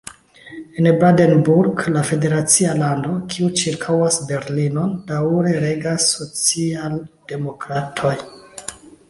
En 0.77 0.85
Brandenburg, 1.01 1.83
la 1.97 2.01
federacia 2.11 2.71
lando, 2.79 3.11
kiu 3.33 3.49
ĉirkaŭas 3.61 4.17
Berlinon, 4.31 4.97
daŭre 5.13 5.53
regas 5.67 6.09
socialdemokratoj. 6.17 8.17